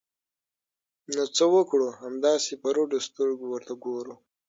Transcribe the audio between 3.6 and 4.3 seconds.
وګورو!